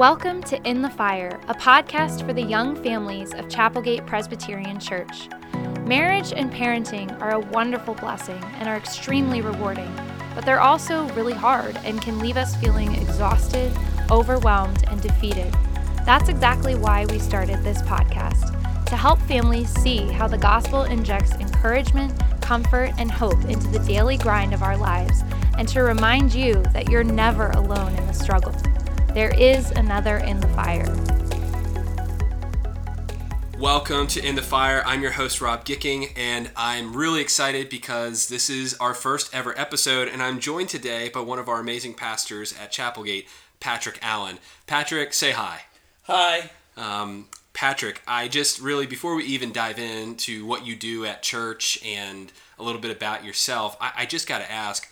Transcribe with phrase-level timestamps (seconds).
[0.00, 5.28] Welcome to In the Fire, a podcast for the young families of Chapelgate Presbyterian Church.
[5.84, 9.94] Marriage and parenting are a wonderful blessing and are extremely rewarding,
[10.34, 13.70] but they're also really hard and can leave us feeling exhausted,
[14.10, 15.54] overwhelmed, and defeated.
[16.06, 21.34] That's exactly why we started this podcast to help families see how the gospel injects
[21.34, 25.24] encouragement, comfort, and hope into the daily grind of our lives,
[25.58, 28.54] and to remind you that you're never alone in the struggle.
[29.14, 30.86] There is another in the fire.
[33.58, 34.84] Welcome to In the Fire.
[34.86, 39.58] I'm your host, Rob Gicking, and I'm really excited because this is our first ever
[39.58, 43.26] episode, and I'm joined today by one of our amazing pastors at Chapelgate,
[43.58, 44.38] Patrick Allen.
[44.68, 45.62] Patrick, say hi.
[46.04, 46.50] Hi.
[46.76, 51.84] Um, Patrick, I just really, before we even dive into what you do at church
[51.84, 54.89] and a little bit about yourself, I, I just got to ask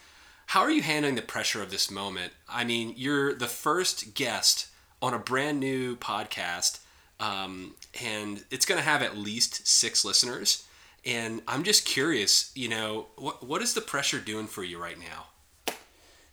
[0.49, 2.33] how are you handling the pressure of this moment?
[2.49, 4.69] I mean, you're the first guest
[5.03, 6.81] on a brand new podcast,
[7.21, 10.65] um, and it's going to have at least six listeners.
[11.05, 14.97] And I'm just curious, you know, what what is the pressure doing for you right
[14.99, 15.75] now?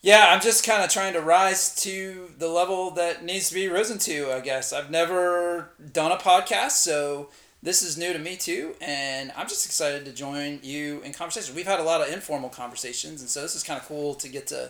[0.01, 3.67] Yeah, I'm just kind of trying to rise to the level that needs to be
[3.67, 4.71] risen to, I guess.
[4.71, 7.31] I've never done a podcast, so
[7.65, 11.55] this is new to me too, and I'm just excited to join you in conversation.
[11.55, 14.29] We've had a lot of informal conversations, and so this is kind of cool to
[14.29, 14.69] get to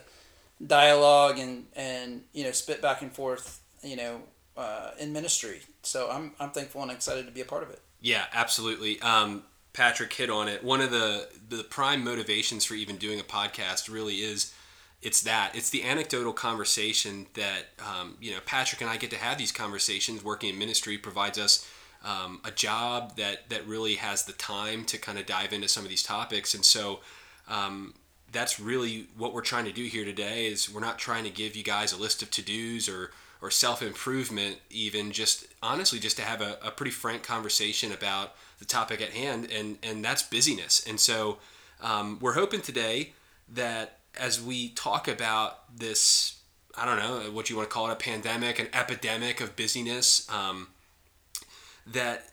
[0.66, 4.22] dialogue and and you know spit back and forth, you know,
[4.56, 5.60] uh, in ministry.
[5.84, 7.82] So I'm I'm thankful and excited to be a part of it.
[8.00, 9.02] Yeah, absolutely.
[9.02, 10.64] Um, Patrick hit on it.
[10.64, 14.54] One of the the prime motivations for even doing a podcast really is
[15.02, 19.18] it's that it's the anecdotal conversation that um, you know Patrick and I get to
[19.18, 20.24] have these conversations.
[20.24, 21.70] Working in ministry provides us
[22.06, 25.84] um, a job that that really has the time to kind of dive into some
[25.84, 27.00] of these topics, and so.
[27.48, 27.94] Um,
[28.32, 31.56] that's really what we're trying to do here today is we're not trying to give
[31.56, 33.12] you guys a list of to-dos or
[33.42, 38.66] or self-improvement even just honestly just to have a, a pretty frank conversation about the
[38.66, 41.38] topic at hand and and that's busyness and so
[41.82, 43.12] um, we're hoping today
[43.48, 46.40] that as we talk about this
[46.78, 50.30] i don't know what you want to call it a pandemic an epidemic of busyness
[50.30, 50.68] um,
[51.86, 52.30] that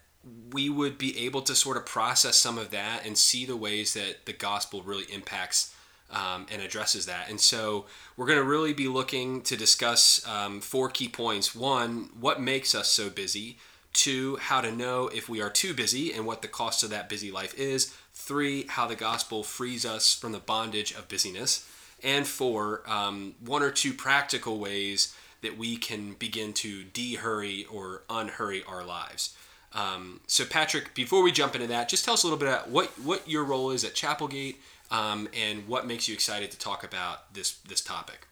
[0.52, 3.94] we would be able to sort of process some of that and see the ways
[3.94, 5.74] that the gospel really impacts
[6.10, 7.28] um, and addresses that.
[7.28, 7.86] And so
[8.16, 11.54] we're going to really be looking to discuss um, four key points.
[11.54, 13.58] One, what makes us so busy?
[13.92, 17.08] Two, how to know if we are too busy and what the cost of that
[17.08, 17.94] busy life is.
[18.14, 21.68] Three, how the gospel frees us from the bondage of busyness.
[22.02, 28.02] And four, um, one or two practical ways that we can begin to de-hurry or
[28.08, 29.36] unhurry our lives.
[29.74, 32.70] Um, so, Patrick, before we jump into that, just tell us a little bit about
[32.70, 34.56] what what your role is at Chapelgate
[34.90, 38.26] um, and what makes you excited to talk about this this topic.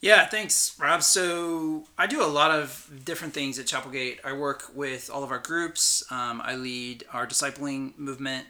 [0.00, 1.02] Yeah, thanks, Rob.
[1.02, 4.18] So I do a lot of different things at Chapelgate.
[4.24, 6.04] I work with all of our groups.
[6.10, 8.46] Um, I lead our discipling movement.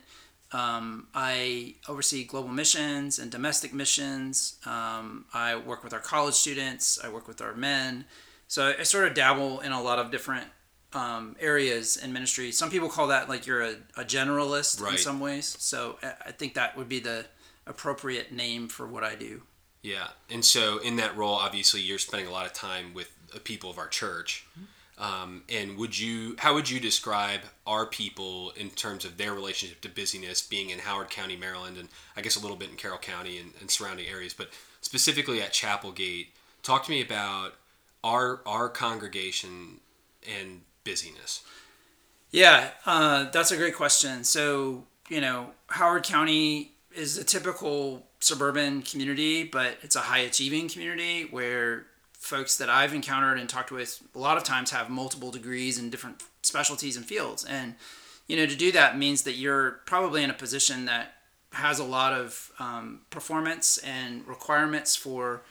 [0.52, 4.58] Um, I oversee global missions and domestic missions.
[4.64, 6.98] Um, I work with our college students.
[7.02, 8.04] I work with our men.
[8.48, 10.46] So I, I sort of dabble in a lot of different
[10.92, 12.52] um, areas in ministry.
[12.52, 14.92] Some people call that like you're a, a generalist right.
[14.92, 15.56] in some ways.
[15.58, 17.26] So I think that would be the
[17.66, 19.42] appropriate name for what I do.
[19.82, 20.08] Yeah.
[20.30, 23.70] And so in that role, obviously, you're spending a lot of time with the people
[23.70, 24.46] of our church.
[24.98, 29.82] Um, and would you, how would you describe our people in terms of their relationship
[29.82, 32.98] to busyness, being in Howard County, Maryland, and I guess a little bit in Carroll
[32.98, 34.48] County and, and surrounding areas, but
[34.80, 36.28] specifically at Chapelgate?
[36.62, 37.54] Talk to me about
[38.02, 39.80] our our congregation
[40.26, 41.42] and busyness?
[42.30, 44.24] Yeah, uh, that's a great question.
[44.24, 50.68] So, you know, Howard County is a typical suburban community, but it's a high achieving
[50.68, 51.86] community where
[52.26, 55.90] folks that I've encountered and talked with a lot of times have multiple degrees in
[55.90, 57.44] different specialties and fields.
[57.44, 57.74] And,
[58.26, 61.14] you know, to do that means that you're probably in a position that
[61.52, 65.42] has a lot of um, performance and requirements for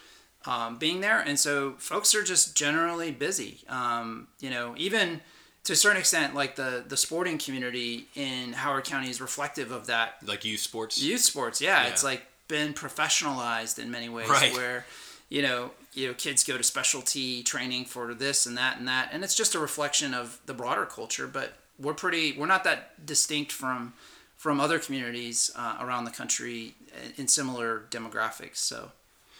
[0.44, 1.18] um, being there.
[1.18, 3.64] And so folks are just generally busy.
[3.68, 5.20] Um, you know, even
[5.64, 9.88] to a certain extent, like the the sporting community in Howard County is reflective of
[9.88, 10.14] that.
[10.24, 11.02] Like youth sports.
[11.02, 11.88] Youth sports, yeah, yeah.
[11.88, 14.52] it's like been professionalized in many ways, right.
[14.52, 14.86] where
[15.28, 19.08] you know you know kids go to specialty training for this and that and that,
[19.12, 21.26] and it's just a reflection of the broader culture.
[21.26, 23.94] But we're pretty, we're not that distinct from
[24.36, 26.74] from other communities uh, around the country
[27.16, 28.56] in similar demographics.
[28.58, 28.92] So.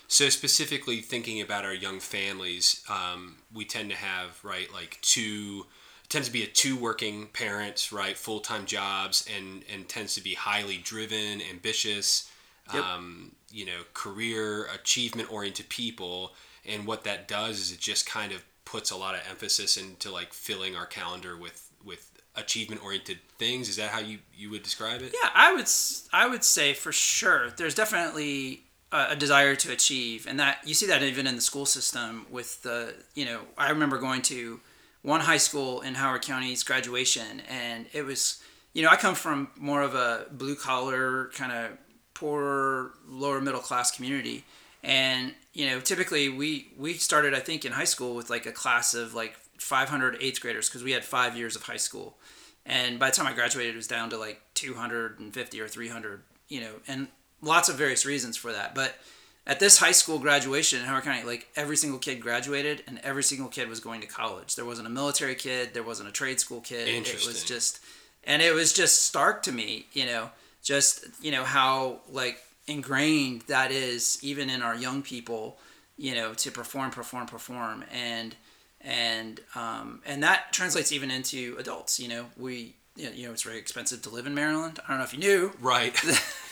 [0.09, 5.67] So specifically thinking about our young families, um, we tend to have right like two
[6.09, 8.17] tends to be a two working parents, right?
[8.17, 12.31] Full time jobs, and and tends to be highly driven, ambitious,
[12.73, 12.85] yep.
[12.85, 16.33] um, you know, career achievement oriented people.
[16.65, 20.11] And what that does is it just kind of puts a lot of emphasis into
[20.11, 23.69] like filling our calendar with with achievement oriented things.
[23.69, 25.15] Is that how you you would describe it?
[25.15, 25.69] Yeah, I would
[26.13, 27.51] I would say for sure.
[27.57, 31.41] There's definitely a, a desire to achieve, and that you see that even in the
[31.41, 32.27] school system.
[32.31, 34.61] With the you know, I remember going to
[35.03, 38.43] one high school in Howard County's graduation, and it was
[38.75, 41.79] you know I come from more of a blue collar kind of
[42.19, 44.45] poorer lower middle class community,
[44.83, 48.53] and you know typically we we started I think in high school with like a
[48.53, 52.17] class of like 500 eighth graders because we had five years of high school
[52.67, 56.61] and by the time I graduated, it was down to like 250 or 300, you
[56.61, 57.09] know, and
[57.41, 58.75] lots of various reasons for that.
[58.75, 58.97] But
[59.47, 63.23] at this high school graduation in Howard County, like every single kid graduated and every
[63.23, 64.57] single kid was going to college.
[64.57, 66.89] There wasn't a military kid, there wasn't a trade school kid.
[66.89, 67.81] It was just,
[68.25, 70.31] and it was just stark to me, you know,
[70.67, 75.59] just, you know, how like ingrained that is even in our young people,
[75.97, 77.85] you know, to perform, perform, perform.
[77.93, 78.35] And,
[78.81, 81.99] and um, and that translates even into adults.
[82.01, 84.81] You know, we you know, it's very expensive to live in Maryland.
[84.85, 85.53] I don't know if you knew.
[85.61, 85.95] Right.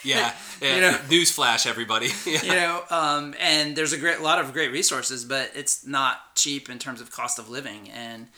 [0.04, 0.32] yeah.
[0.60, 0.74] yeah.
[0.74, 2.10] You know- Newsflash, everybody.
[2.26, 2.42] yeah.
[2.42, 6.68] You know, um, and there's a great lot of great resources, but it's not cheap
[6.68, 7.90] in terms of cost of living.
[7.90, 8.28] And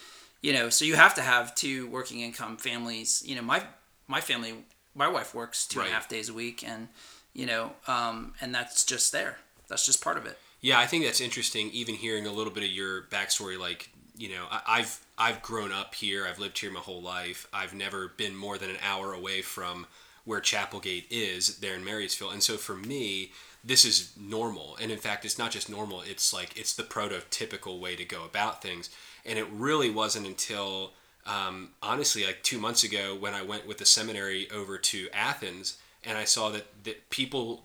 [0.41, 3.23] you know, so you have to have two working income families.
[3.27, 3.65] You know, my
[4.07, 4.55] my family,
[4.97, 6.89] my wife works two and a half days a week, and
[7.35, 9.39] you know, um, and that's just there.
[9.69, 10.39] That's just part of it.
[10.61, 11.71] Yeah, I think that's interesting.
[11.71, 15.73] Even hearing a little bit of your backstory, like you know, I, I've I've grown
[15.73, 16.27] up here.
[16.27, 17.47] I've lived here my whole life.
[17.53, 19.87] I've never been more than an hour away from
[20.25, 23.31] where Chapelgate is there in Marriottsville, and so for me,
[23.67, 24.77] this is normal.
[24.81, 26.03] And in fact, it's not just normal.
[26.03, 28.91] It's like it's the prototypical way to go about things.
[29.25, 30.93] And it really wasn't until
[31.27, 35.79] um, honestly like two months ago when I went with the seminary over to Athens
[36.05, 37.65] and I saw that, that people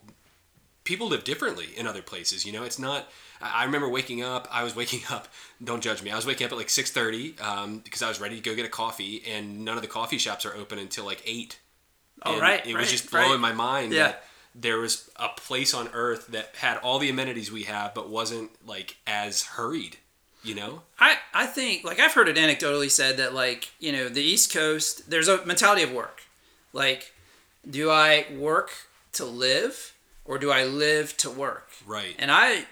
[0.84, 2.44] people live differently in other places.
[2.44, 3.08] You know, it's not.
[3.40, 4.48] I remember waking up.
[4.52, 5.28] I was waking up.
[5.62, 6.10] Don't judge me.
[6.10, 8.54] I was waking up at like six thirty um, because I was ready to go
[8.56, 11.58] get a coffee, and none of the coffee shops are open until like eight.
[12.24, 13.40] Oh, right, It right, was just blowing right.
[13.40, 14.08] my mind Yeah.
[14.08, 14.24] that
[14.54, 18.50] there was a place on Earth that had all the amenities we have, but wasn't
[18.66, 19.96] like as hurried.
[20.42, 20.82] You know?
[20.98, 24.52] I, I think like I've heard it anecdotally said that like you know the East
[24.52, 26.22] Coast there's a mentality of work.
[26.72, 27.12] Like
[27.68, 28.70] do I work
[29.12, 29.94] to live
[30.24, 31.68] or do I live to work?
[31.86, 32.16] Right.
[32.18, 32.66] and I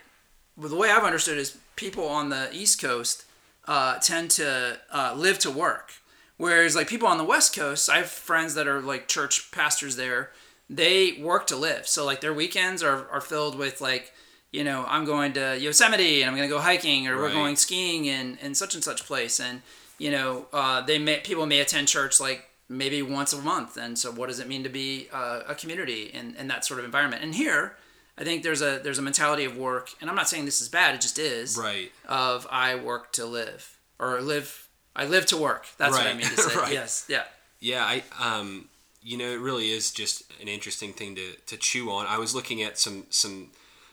[0.57, 3.25] well, the way I've understood is people on the East Coast
[3.67, 5.93] uh, tend to uh, live to work.
[6.37, 9.97] Whereas like people on the West Coast I have friends that are like church pastors
[9.97, 10.31] there.
[10.69, 11.87] They work to live.
[11.87, 14.13] So like their weekends are, are filled with like
[14.53, 17.57] you know, I'm going to Yosemite and I'm going to go hiking, or we're going
[17.57, 19.63] skiing in, in such and such place, and
[19.99, 23.99] you know, uh, they may people may attend church like maybe once a month, and
[23.99, 26.87] so what does it mean to be uh, a community in, in that sort of
[26.87, 27.23] environment?
[27.23, 27.77] And here,
[28.19, 30.69] I think there's a there's a mentality of work, and I'm not saying this is
[30.69, 31.57] bad, it just is.
[31.57, 31.93] Right.
[32.09, 35.67] Of I work to live, or live I live to work.
[35.79, 36.59] That's what I mean to say.
[36.59, 36.73] Right.
[36.73, 37.07] Yes.
[37.09, 37.25] Yeah.
[37.61, 38.69] Yeah, I um
[39.03, 42.07] you know, it really is just an interesting thing to, to chew on.
[42.07, 43.51] I was looking at some some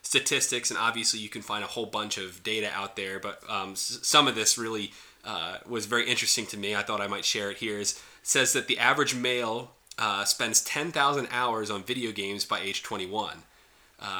[0.08, 3.72] statistics, and obviously you can find a whole bunch of data out there, but um,
[3.72, 4.92] s- some of this really
[5.26, 6.76] uh, was very interesting to me.
[6.76, 7.78] I thought I might share it here.
[7.80, 12.60] Is says that the average male uh, spends ten thousand hours on video games by
[12.60, 13.44] age twenty one.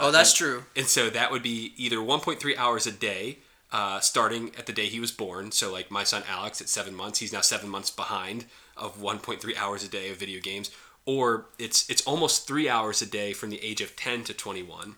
[0.02, 0.64] oh, that's true.
[0.76, 3.38] And so that would be either 1.3 hours a day,
[3.72, 5.52] uh, starting at the day he was born.
[5.52, 8.46] So, like my son Alex at seven months, he's now seven months behind
[8.76, 10.72] of 1.3 hours a day of video games.
[11.06, 14.96] Or it's it's almost three hours a day from the age of 10 to 21,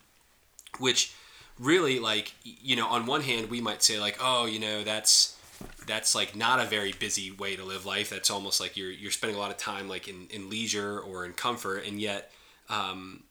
[0.80, 1.14] which
[1.60, 5.38] really like you know on one hand we might say like oh you know that's
[5.88, 8.10] that's like not a very busy way to live life.
[8.10, 11.26] That's almost like you're you're spending a lot of time like in, in leisure or
[11.26, 11.86] in comfort.
[11.86, 12.32] And yet
[12.70, 13.24] um,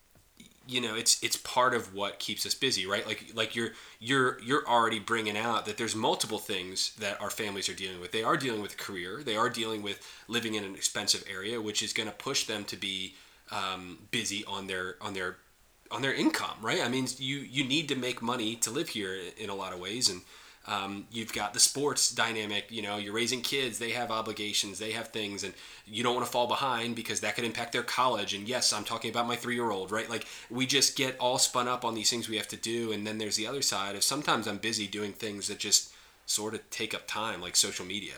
[0.66, 3.06] you know it's it's part of what keeps us busy right?
[3.06, 7.68] Like like you're you're you're already bringing out that there's multiple things that our families
[7.68, 8.12] are dealing with.
[8.12, 9.22] They are dealing with career.
[9.24, 12.64] They are dealing with living in an expensive area which is going to push them
[12.64, 13.14] to be
[13.50, 15.36] um, busy on their on their
[15.90, 16.82] on their income right?
[16.82, 19.80] I mean you you need to make money to live here in a lot of
[19.80, 20.08] ways.
[20.08, 20.22] And
[20.66, 24.92] um, you've got the sports dynamic you know you're raising kids they have obligations they
[24.92, 25.54] have things and
[25.86, 28.34] you don't want to fall behind because that could impact their college.
[28.34, 30.10] And yes i'm talking about my three year old right?
[30.10, 32.92] Like we just get all spun up on these things we have to do.
[32.92, 35.92] And then there's the other side of sometimes i'm busy doing things that just
[36.28, 38.12] sort of take up time like social media.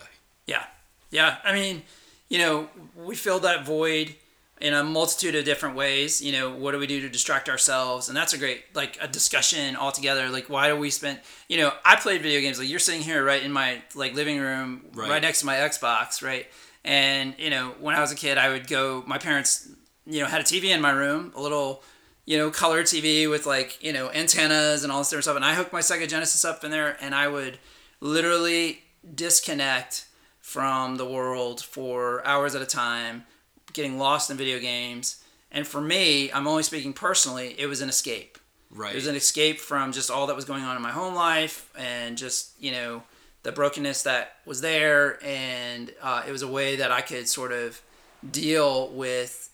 [0.45, 0.65] Yeah.
[1.09, 1.37] Yeah.
[1.43, 1.83] I mean,
[2.29, 4.15] you know, we fill that void
[4.61, 6.21] in a multitude of different ways.
[6.21, 8.07] You know, what do we do to distract ourselves?
[8.07, 10.29] And that's a great, like, a discussion altogether.
[10.29, 12.59] Like, why do we spend, you know, I played video games.
[12.59, 15.21] Like, you're sitting here right in my, like, living room, right, Right.
[15.21, 16.47] next to my Xbox, right?
[16.83, 19.67] And, you know, when I was a kid, I would go, my parents,
[20.05, 21.83] you know, had a TV in my room, a little,
[22.25, 25.35] you know, color TV with, like, you know, antennas and all this different stuff.
[25.35, 27.59] And I hooked my Sega Genesis up in there and I would,
[28.03, 28.81] literally
[29.13, 30.05] disconnect
[30.39, 33.25] from the world for hours at a time,
[33.73, 35.23] getting lost in video games.
[35.51, 38.37] And for me, I'm only speaking personally, it was an escape.
[38.69, 38.93] Right.
[38.93, 41.71] It was an escape from just all that was going on in my home life
[41.77, 43.03] and just, you know,
[43.43, 45.19] the brokenness that was there.
[45.25, 47.81] And uh, it was a way that I could sort of
[48.29, 49.49] deal with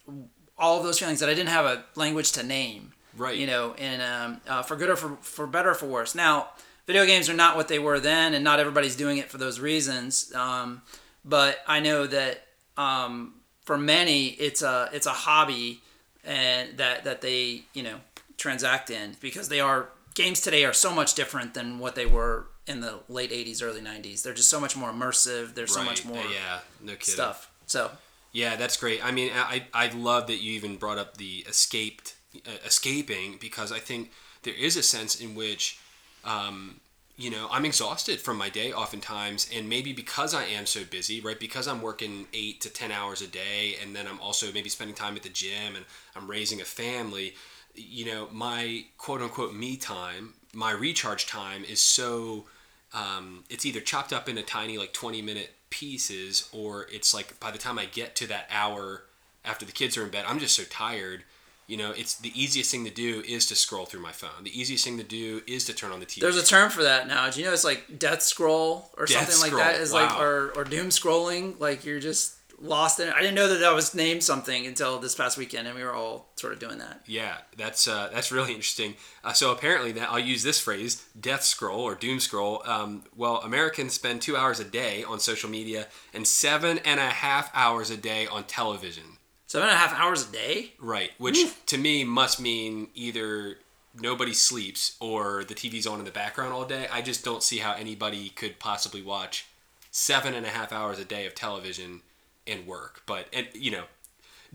[0.58, 2.94] all of those feelings that I didn't have a language to name.
[3.16, 3.38] Right.
[3.38, 6.14] You know, and um, uh, for good or for, for better or for worse.
[6.14, 6.50] Now,
[6.86, 9.60] video games are not what they were then, and not everybody's doing it for those
[9.60, 10.32] reasons.
[10.36, 10.84] Um,
[11.26, 12.46] but I know that
[12.78, 13.34] um,
[13.68, 15.82] for many, it's a it's a hobby,
[16.24, 17.98] and that that they you know
[18.38, 22.46] transact in because they are games today are so much different than what they were
[22.66, 26.04] in the late 80s early 90s they're just so much more immersive there's so much
[26.06, 26.14] Right.
[26.14, 27.14] more Yeah, no kidding.
[27.16, 27.92] stuff so
[28.32, 29.00] Yeah, that's great.
[29.04, 33.72] I mean, I I love that you even brought up the escaped uh, escaping because
[33.72, 34.12] I think
[34.44, 35.80] there is a sense in which
[36.24, 36.80] um,
[37.18, 41.20] you know, I'm exhausted from my day oftentimes, and maybe because I am so busy,
[41.20, 41.40] right?
[41.40, 44.96] Because I'm working eight to ten hours a day, and then I'm also maybe spending
[44.96, 45.84] time at the gym, and
[46.16, 47.34] I'm raising a family.
[47.74, 52.46] You know, my quote unquote me time, my recharge time is so.
[52.94, 57.50] Um, it's either chopped up into tiny like 20 minute pieces, or it's like by
[57.50, 59.04] the time I get to that hour
[59.44, 61.24] after the kids are in bed, I'm just so tired
[61.68, 64.44] you know it's the easiest thing to do is to scroll through my phone.
[64.44, 66.84] The easiest thing to do is to turn on the tv there's a term for
[66.84, 67.30] that now.
[67.30, 69.80] Do you know it's like death scroll or Death something like that?
[69.80, 73.14] is scroll, is like or, or doom scrolling like you're just lost in it.
[73.14, 75.94] I didn't know that that was named something until this past weekend and we were
[75.94, 77.02] all sort of doing that.
[77.06, 78.96] Yeah that's uh, that's really interesting.
[79.24, 82.64] Uh, so apparently that i'll use this phrase death scroll or doom scroll.
[82.66, 87.10] Um, well americans spend two hours a day on social media and seven and a
[87.10, 89.17] half hours a day on television
[89.48, 90.74] seven and a half hours a day?
[90.80, 91.38] Right which
[91.68, 93.58] to me must mean either
[94.00, 96.88] nobody sleeps or the tv's on in the background all day.
[96.92, 99.46] I just don't see how anybody could possibly watch
[99.90, 102.02] seven and a half hours a day of television
[102.46, 103.02] and work.
[103.08, 103.86] But and you know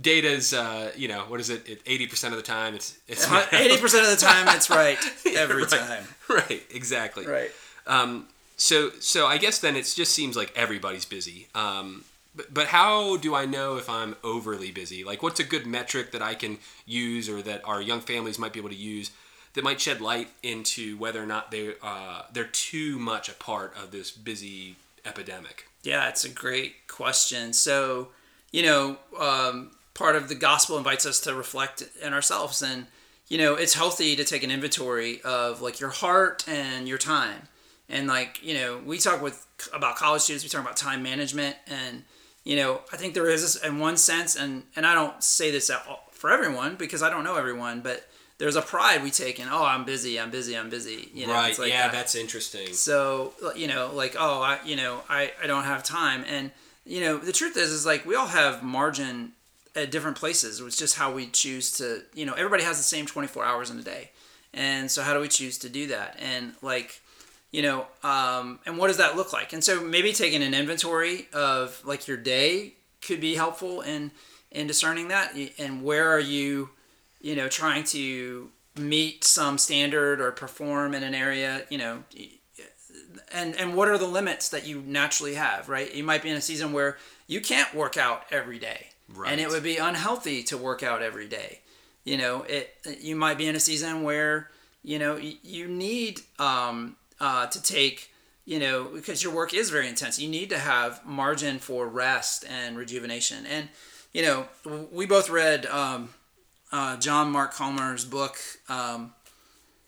[0.00, 1.68] data's uh you know what is it?
[1.68, 4.99] It 80% of the time it's it's 80% of the time it's right
[5.37, 5.70] every Right.
[5.70, 6.04] time.
[6.28, 7.26] right exactly.
[7.26, 7.50] Right.
[7.87, 11.49] Um so so i guess then it just seems like everybody's busy.
[11.54, 12.04] Um
[12.35, 15.05] but, but how do I know if I'm overly busy?
[15.05, 18.53] Like, what's a good metric that I can use or that our young families might
[18.53, 19.11] be able to use
[19.55, 23.75] that might shed light into whether or not they uh, they're too much a part
[23.77, 25.69] of this busy epidemic?
[25.83, 27.53] Yeah, it's a great question.
[27.53, 28.09] So,
[28.51, 32.87] you know, um, part of the gospel invites us to reflect in ourselves, and
[33.29, 37.49] you know, it's healthy to take an inventory of like your heart and your time.
[37.89, 41.57] And like, you know, we talk with about college students, we talk about time management,
[41.67, 42.05] and
[42.44, 45.70] you know, I think there is in one sense, and and I don't say this
[45.70, 48.08] out for everyone because I don't know everyone, but
[48.38, 49.49] there's a pride we take in.
[49.49, 50.18] Oh, I'm busy.
[50.18, 50.56] I'm busy.
[50.56, 51.08] I'm busy.
[51.14, 51.50] You know, right.
[51.50, 51.92] it's like yeah, that.
[51.92, 52.72] that's interesting.
[52.72, 56.50] So you know, like oh, I you know, I I don't have time, and
[56.84, 59.32] you know, the truth is, is like we all have margin
[59.76, 60.61] at different places.
[60.61, 62.02] It's just how we choose to.
[62.14, 64.11] You know, everybody has the same 24 hours in a day,
[64.52, 66.16] and so how do we choose to do that?
[66.18, 67.01] And like,
[67.52, 69.52] you know, um, and what does that look like?
[69.52, 74.11] And so maybe taking an inventory of like your day could be helpful in
[74.50, 76.71] in discerning that, and where are you,
[77.21, 82.02] you know, trying to meet some standard or perform in an area, you know,
[83.32, 85.94] and and what are the limits that you naturally have right?
[85.94, 88.88] You might be in a season where you can't work out every day.
[89.30, 91.61] And it would be unhealthy to work out every day.
[92.04, 94.50] You know it you might be in a season where
[94.82, 98.11] you know you need um, uh, to take
[98.45, 102.45] you know because your work is very intense you need to have margin for rest
[102.50, 103.69] and rejuvenation and
[104.12, 104.47] you know
[104.93, 106.11] we both read um,
[106.73, 108.37] uh, john mark comer's book
[108.69, 109.14] um,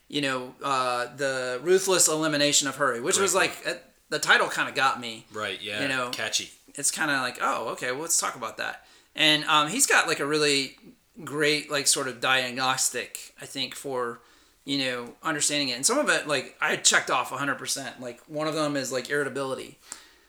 [0.07, 3.73] you know, uh, the ruthless elimination of hurry, which Great was like uh,
[4.09, 5.25] the title kind of got me.
[5.33, 5.61] Right.
[5.61, 5.81] Yeah.
[5.81, 6.51] You know, catchy.
[6.75, 8.85] It's kind of like, oh, okay, well, let's talk about that.
[9.15, 10.77] And um, he's got like a really
[11.23, 14.19] great, like, sort of diagnostic, I think, for
[14.65, 15.73] you know understanding it.
[15.73, 17.99] And some of it, like, I checked off 100%.
[17.99, 19.77] Like, one of them is like irritability.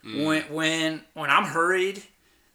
[0.04, 2.02] When when when I'm hurried,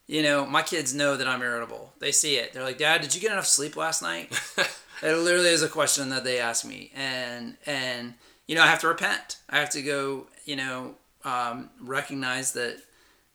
[0.08, 1.94] you know, my kids know that I'm irritable.
[2.00, 2.54] They see it.
[2.54, 4.32] They're like, "Dad, did you get enough sleep last night?"
[5.04, 8.14] it literally is a question that they ask me, and and
[8.48, 9.38] you know, I have to repent.
[9.50, 10.96] I have to go, you know,
[11.26, 12.78] um, recognize that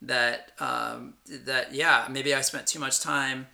[0.02, 3.46] that um, that yeah, maybe I spent too much time,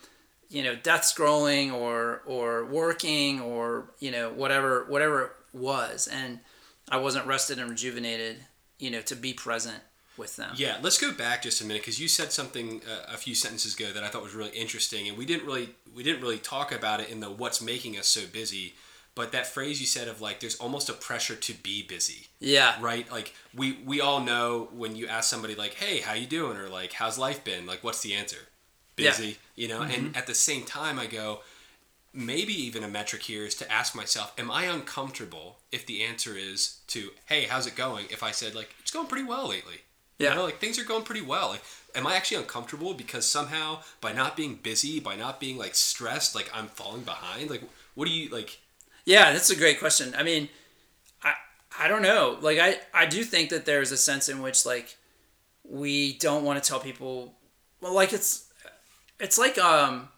[0.52, 6.40] you know, death scrolling or or working or you know whatever whatever it was, and
[6.88, 8.37] I wasn't rested and rejuvenated,
[8.78, 9.80] you know, to be present
[10.18, 10.52] with them.
[10.56, 13.75] Yeah, let's go back just a minute because you said something uh, a few sentences
[13.75, 16.71] ago that I thought was really interesting, and we didn't really we didn't really talk
[16.71, 18.75] about it in the what's making us so busy.
[19.14, 22.73] but that phrase you said of like there's almost a pressure to be busy Yeah.
[22.80, 26.56] right like we we all know when you ask somebody like hey how you doing
[26.56, 28.38] or like how's life been like what's the answer
[28.96, 29.11] Yeah.
[29.11, 30.16] busy you know and mm-hmm.
[30.16, 31.40] at the same time i go
[32.12, 36.37] maybe even a metric here is to ask myself am i uncomfortable if the answer
[36.37, 39.76] is to hey how's it going if i said like it's going pretty well lately
[40.18, 40.30] Yeah.
[40.30, 41.62] you know like things are going pretty well like
[41.94, 46.34] am i actually uncomfortable because somehow by not being busy by not being like stressed
[46.34, 47.62] like i'm falling behind like
[47.94, 48.58] what do you like
[49.04, 50.14] Yeah, that's a great question.
[50.16, 50.49] I mean,
[51.25, 51.32] I
[51.78, 52.38] I don't know.
[52.40, 54.96] Like I I do think that there's a sense in which like
[55.64, 57.34] we don't want to tell people
[57.80, 58.46] well like it's
[59.23, 60.09] it's like um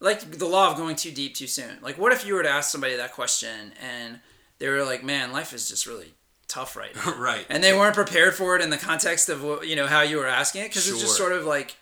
[0.00, 1.78] like the law of going too deep too soon.
[1.82, 4.20] Like what if you were to ask somebody that question and
[4.58, 6.14] they were like, "Man, life is just really
[6.48, 9.66] tough right now." right and they weren't prepared for it in the context of what-
[9.66, 11.76] you know how you were asking it because it's just sort of like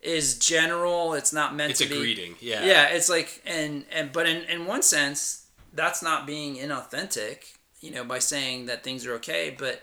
[0.00, 1.12] is general.
[1.14, 1.96] It's not meant it's to a be.
[1.98, 6.56] greeting yeah Yeah, it's like and and but in in one sense, that's not being
[6.56, 7.44] inauthentic.
[7.80, 9.82] You know, by saying that things are okay, but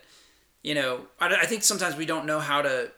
[0.63, 2.91] you know, I, I think sometimes we don't know how to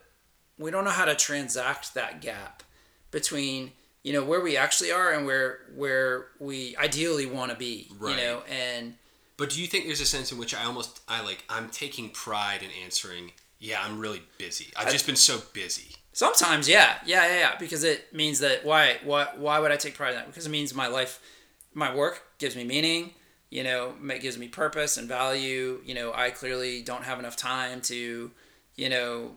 [0.58, 2.62] we don't know how to transact that gap
[3.10, 7.88] between you know where we actually are and where where we ideally want to be.
[7.98, 8.16] Right.
[8.16, 8.94] You know, and
[9.36, 12.10] But do you think there's a sense in which I almost I like I'm taking
[12.10, 14.68] pride in answering, yeah, I'm really busy.
[14.76, 15.94] I've just been so busy.
[16.12, 19.94] Sometimes, yeah, yeah, yeah, yeah, because it means that why, why, why would I take
[19.94, 20.26] pride in that?
[20.26, 21.20] Because it means my life,
[21.72, 23.12] my work gives me meaning.
[23.48, 25.80] You know, it gives me purpose and value.
[25.84, 28.30] You know, I clearly don't have enough time to,
[28.76, 29.32] you know,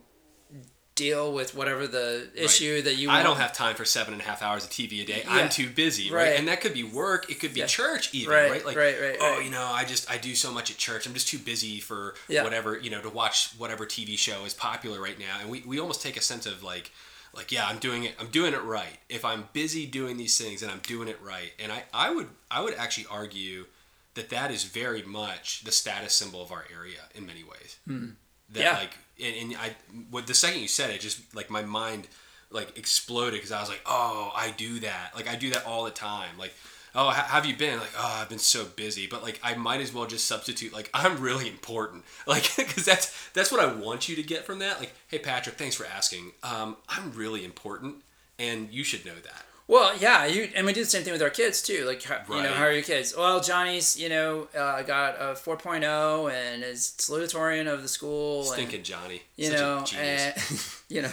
[0.96, 3.10] deal with whatever the issue that you.
[3.10, 5.22] I don't have time for seven and a half hours of TV a day.
[5.26, 5.32] Yeah.
[5.34, 6.30] I'm too busy, right?
[6.30, 6.40] Right.
[6.40, 7.30] And that could be work.
[7.32, 7.68] It could be Yeah.
[7.68, 8.66] church, even, Right, right?
[8.66, 9.46] Like, right, right, oh, right.
[9.46, 11.06] you know, I just I do so much at church.
[11.08, 12.44] I'm just too busy for Yeah.
[12.44, 15.38] whatever you know to watch whatever TV show is popular right now.
[15.42, 16.92] And we, we almost take a sense of like
[17.36, 18.14] like yeah, I'm doing it.
[18.20, 19.00] I'm doing it right.
[19.10, 21.52] If I'm busy doing these things, and I'm doing it right.
[21.60, 23.66] And I I would I would actually argue
[24.14, 27.78] that that is very much the status symbol of our area in many ways.
[27.88, 28.10] Hmm.
[28.52, 28.60] That.
[28.60, 28.74] Yeah.
[28.74, 29.76] like and, and I
[30.12, 32.08] with the second you said it, just like my mind
[32.52, 35.12] like exploded because I was like, oh, I do that.
[35.15, 36.38] Like I do that all the time.
[36.38, 36.54] Like,
[36.96, 37.80] oh, how have you been?
[37.80, 39.08] Like, oh, I've been so busy.
[39.08, 42.04] But like, I might as well just substitute like I'm really important.
[42.26, 44.80] Like, because that's that's what I want you to get from that.
[44.80, 46.32] Like, hey Patrick, thanks for asking.
[46.41, 47.98] Um, I'm really important,
[48.39, 49.46] and you should know that.
[49.67, 51.86] Well, yeah, you and we do the same thing with our kids too.
[51.86, 53.15] Like, how, you know, how are your kids?
[53.17, 58.41] Well, Johnny's, you know, uh, got a 4.0 and is salutatorian of the school.
[58.41, 60.49] and- Stinking Johnny, you Such know, genius.
[60.49, 61.12] and you know,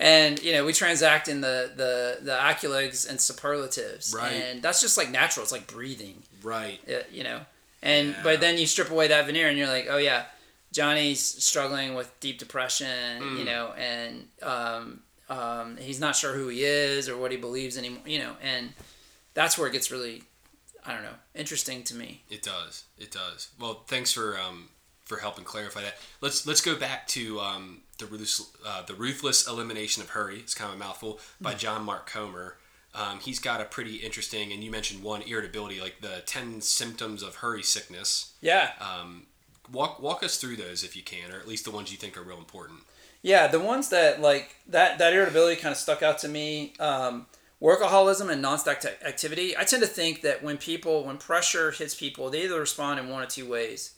[0.00, 4.32] and you know, we transact in the the the accolades and superlatives, Right.
[4.32, 5.42] And that's just like natural.
[5.44, 6.80] It's like breathing, right.
[6.88, 7.40] uh, you know.
[7.82, 8.20] And Yeah.
[8.22, 10.24] but then you strip away that veneer, and you're like, oh yeah,
[10.72, 13.38] Johnny's struggling with deep depression, Mm.
[13.38, 17.76] you know, and um, um, he's not sure who he is or what he believes
[17.76, 18.72] anymore, you know, and
[19.34, 20.22] that's where it gets really,
[20.84, 22.22] I don't know, interesting to me.
[22.30, 22.84] It does.
[22.98, 23.48] It does.
[23.60, 24.68] Well, thanks for um,
[25.04, 25.96] for helping clarify that.
[26.20, 30.38] Let's let's go back to um, the ruthless, uh, the ruthless elimination of hurry.
[30.38, 32.56] It's kind of a mouthful by John Mark Comer.
[32.94, 37.22] Um, he's got a pretty interesting, and you mentioned one irritability, like the ten symptoms
[37.22, 38.32] of hurry sickness.
[38.40, 38.70] Yeah.
[38.80, 39.26] Um,
[39.70, 42.16] walk walk us through those if you can, or at least the ones you think
[42.16, 42.80] are real important.
[43.26, 46.74] Yeah, the ones that like that that irritability kind of stuck out to me.
[46.78, 47.26] Um,
[47.60, 49.56] workaholism and non-stop t- activity.
[49.58, 53.08] I tend to think that when people, when pressure hits people, they either respond in
[53.08, 53.94] one of two ways.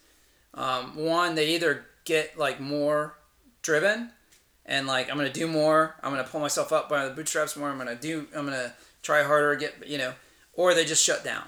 [0.55, 3.19] Um, one, they either get like more
[3.61, 4.13] driven,
[4.65, 5.97] and like I'm gonna do more.
[6.03, 7.69] I'm gonna pull myself up by the bootstraps more.
[7.69, 8.29] I'm gonna do.
[8.35, 9.55] I'm gonna try harder.
[9.57, 10.15] Get you know,
[10.55, 11.45] or they just shut down,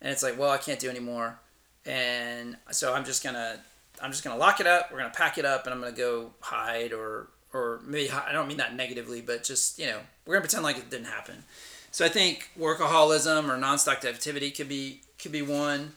[0.00, 1.38] and it's like, well, I can't do anymore,
[1.84, 3.60] and so I'm just gonna
[4.02, 4.90] I'm just gonna lock it up.
[4.90, 8.48] We're gonna pack it up, and I'm gonna go hide or or maybe I don't
[8.48, 11.44] mean that negatively, but just you know we're gonna pretend like it didn't happen.
[11.90, 15.92] So I think workaholism or non-stop activity could be could be one,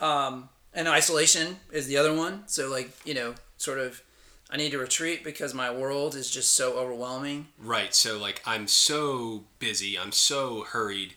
[0.00, 2.44] um, and isolation is the other one.
[2.46, 4.02] So like you know sort of
[4.50, 7.48] I need to retreat because my world is just so overwhelming.
[7.58, 7.94] Right.
[7.94, 11.14] So like I'm so busy, I'm so hurried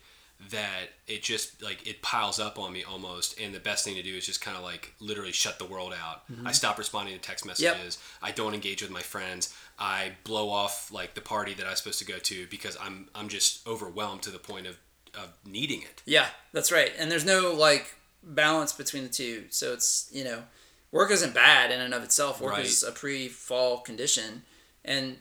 [0.51, 4.03] that it just like it piles up on me almost and the best thing to
[4.03, 6.23] do is just kind of like literally shut the world out.
[6.29, 6.47] I mm-hmm.
[6.49, 7.97] stop responding to text messages.
[8.21, 9.55] I don't engage with my friends.
[9.77, 13.09] I blow off like the party that I was supposed to go to because I'm
[13.15, 14.77] I'm just overwhelmed to the point of
[15.15, 16.01] of needing it.
[16.05, 16.91] Yeah, that's right.
[16.97, 19.45] And there's no like balance between the two.
[19.49, 20.43] So it's you know,
[20.91, 22.41] work isn't bad in and of itself.
[22.41, 22.65] Work Right.
[22.65, 24.43] is a pre-fall condition,
[24.83, 25.17] and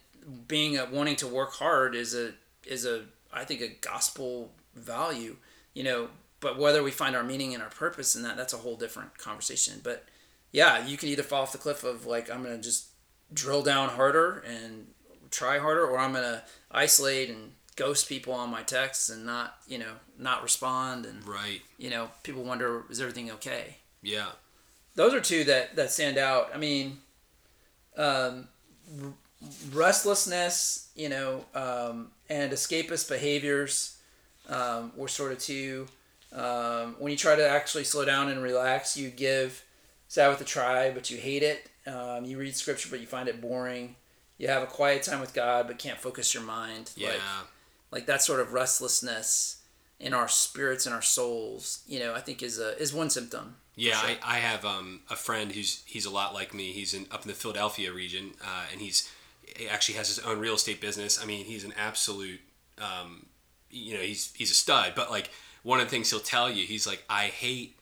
[0.46, 2.32] being a, wanting to work hard is a
[2.66, 5.36] is a I think a gospel value.
[5.74, 6.08] You know,
[6.40, 9.16] but whether we find our meaning and our purpose in that, that's a whole different
[9.18, 9.80] conversation.
[9.82, 10.04] But
[10.50, 12.88] yeah, you can either fall off the cliff of like I'm gonna just
[13.32, 14.88] drill down harder and
[15.30, 19.78] try harder, or I'm gonna isolate and ghost people on my texts and not you
[19.78, 24.28] know not respond and right you know people wonder is everything okay yeah
[24.94, 26.98] those are two that that stand out i mean
[27.96, 28.48] um,
[29.72, 33.98] restlessness you know um, and escapist behaviors
[34.48, 35.86] um, were sort of two
[36.32, 39.64] um, when you try to actually slow down and relax you give
[40.08, 41.68] sabbath a try but you hate it.
[41.86, 43.96] Um, you read scripture but you find it boring.
[44.38, 46.90] You have a quiet time with god but can't focus your mind.
[46.96, 47.08] Yeah.
[47.08, 47.20] like,
[47.90, 49.58] like that sort of restlessness
[50.00, 53.54] in our spirits and our souls you know i think is a is one symptom
[53.76, 54.10] yeah sure.
[54.22, 56.72] I, I have um, a friend who's he's a lot like me.
[56.72, 59.10] He's in up in the philadelphia region uh, and he's
[59.56, 61.22] he actually has his own real estate business.
[61.22, 62.40] I mean he's an absolute
[62.78, 63.26] um,
[63.72, 65.30] you know he's he's a stud but like
[65.62, 67.76] one of the things he'll tell you he's like i hate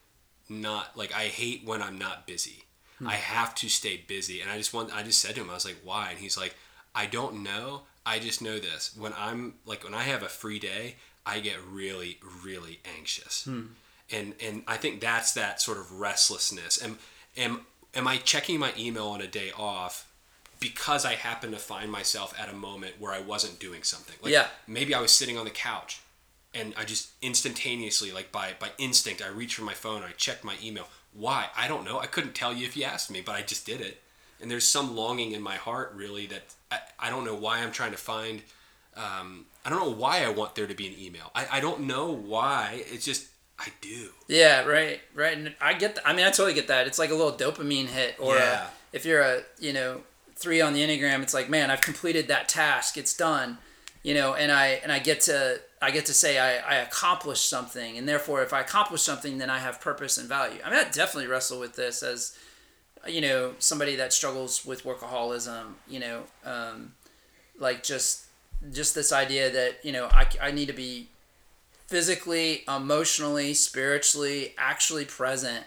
[0.48, 2.64] not like i hate when i'm not busy
[2.98, 3.09] hmm.
[3.09, 5.55] i have to stay busy and i just want i just said to him i
[5.55, 6.55] was like why and he's like
[6.94, 8.94] i don't know I just know this.
[8.96, 13.44] When I'm like when I have a free day, I get really really anxious.
[13.44, 13.66] Hmm.
[14.11, 16.83] And and I think that's that sort of restlessness.
[16.83, 16.98] Am
[17.37, 20.10] am am I checking my email on a day off
[20.61, 24.16] because I happen to find myself at a moment where I wasn't doing something?
[24.23, 24.49] Like yeah.
[24.66, 26.01] maybe I was sitting on the couch
[26.55, 30.44] and I just instantaneously like by by instinct I reach for my phone, I checked
[30.44, 30.88] my email.
[31.12, 31.46] Why?
[31.57, 31.99] I don't know.
[31.99, 34.03] I couldn't tell you if you asked me, but I just did it
[34.40, 37.73] and there's some longing in my heart really that I, I don't know why I'm
[37.73, 38.42] trying to find
[38.96, 41.83] um, I don't know why I want there to be an email I, I don't
[41.83, 46.25] know why it's just I do yeah right right and I get that I mean
[46.25, 48.64] I totally get that it's like a little dopamine hit or yeah.
[48.64, 50.01] a, if you're a you know
[50.40, 53.59] three on the enneagram it's like man I've completed that task it's done
[54.03, 57.48] you know and I and I get to I get to say I, I accomplished
[57.48, 60.59] something and therefore if I accomplish something then I have purpose and value.
[60.64, 62.37] I mean I definitely wrestle with this as
[63.07, 66.92] you know somebody that struggles with workaholism you know um,
[67.59, 68.24] like just
[68.72, 71.09] just this idea that you know I, I need to be
[71.87, 75.64] physically emotionally spiritually actually present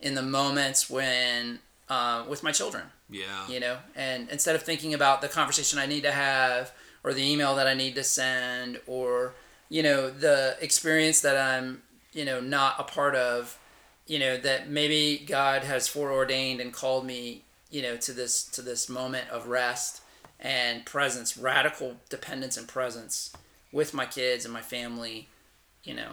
[0.00, 3.48] in the moments when uh, with my children yeah.
[3.48, 6.72] You know and instead of thinking about the conversation i need to have
[7.04, 9.34] or the email that i need to send or
[9.68, 13.58] you know the experience that i'm you know not a part of
[14.06, 18.62] you know that maybe God has foreordained and called me you know to this to
[18.62, 20.02] this moment of rest
[20.40, 23.32] and presence radical dependence and presence
[23.72, 25.28] with my kids and my family
[25.84, 26.12] you know.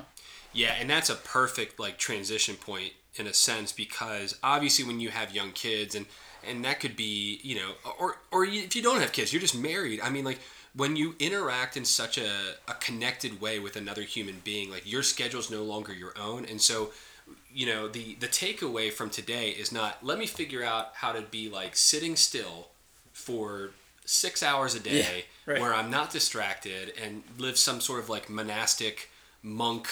[0.51, 5.09] Yeah and that's a perfect like transition point in a sense because obviously when you
[5.09, 6.05] have young kids and
[6.47, 9.57] and that could be you know or or if you don't have kids you're just
[9.57, 10.39] married i mean like
[10.75, 15.03] when you interact in such a, a connected way with another human being like your
[15.03, 16.91] schedule is no longer your own and so
[17.53, 21.21] you know the the takeaway from today is not let me figure out how to
[21.21, 22.69] be like sitting still
[23.11, 23.71] for
[24.05, 25.61] six hours a day yeah, right.
[25.61, 29.09] where I'm not distracted and live some sort of like monastic
[29.41, 29.87] monk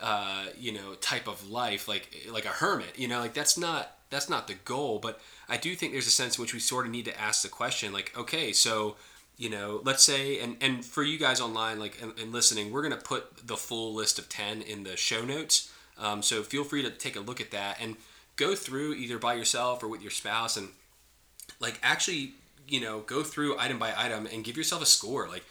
[0.00, 3.96] uh, you know type of life like like a hermit you know like that's not
[4.10, 6.86] that's not the goal but I do think there's a sense in which we sort
[6.86, 8.96] of need to ask the question like okay so
[9.36, 12.82] you know let's say and and for you guys online like and, and listening we're
[12.82, 16.82] gonna put the full list of 10 in the show notes um, so feel free
[16.82, 17.96] to take a look at that and
[18.36, 20.68] go through either by yourself or with your spouse and
[21.60, 22.34] like actually,
[22.68, 25.28] you know, go through item by item and give yourself a score.
[25.28, 25.44] Like,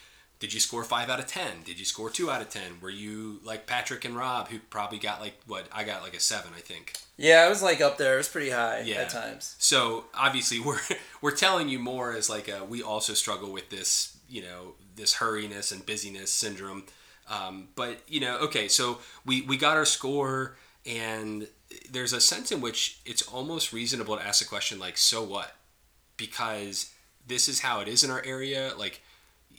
[0.44, 1.64] did you score five out of 10?
[1.64, 2.82] Did you score two out of 10?
[2.82, 6.20] Were you like Patrick and Rob, who probably got like what I got like a
[6.20, 6.92] seven, I think.
[7.16, 8.16] Yeah, it was like up there.
[8.16, 8.96] It was pretty high yeah.
[8.96, 9.56] at times.
[9.58, 10.82] So obviously, we're
[11.22, 15.16] we're telling you more as like a, we also struggle with this, you know, this
[15.16, 16.84] hurriness and busyness syndrome.
[17.30, 21.48] Um, but you know, okay, so we we got our score, and
[21.90, 25.56] there's a sense in which it's almost reasonable to ask a question like, "So what?"
[26.18, 26.92] Because
[27.26, 28.74] this is how it is in our area.
[28.78, 29.02] Like,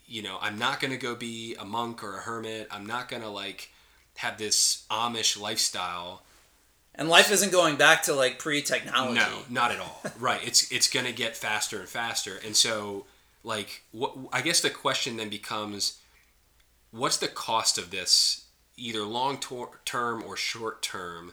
[0.06, 2.68] you know, I'm not gonna go be a monk or a hermit.
[2.70, 3.70] I'm not gonna like
[4.16, 6.22] have this Amish lifestyle.
[6.94, 9.14] And life isn't going back to like pre-technology.
[9.14, 10.00] No, not at all.
[10.18, 10.40] right.
[10.46, 13.06] It's it's gonna get faster and faster, and so
[13.42, 16.00] like what I guess the question then becomes
[16.90, 19.38] what's the cost of this, either long
[19.84, 21.32] term or short term,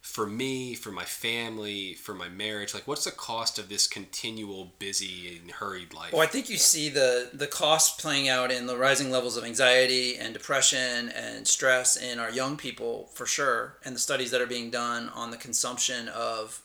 [0.00, 2.74] for me, for my family, for my marriage?
[2.74, 6.12] Like, what's the cost of this continual busy and hurried life?
[6.12, 9.44] Well, I think you see the the cost playing out in the rising levels of
[9.44, 14.40] anxiety and depression and stress in our young people for sure, and the studies that
[14.40, 16.62] are being done on the consumption of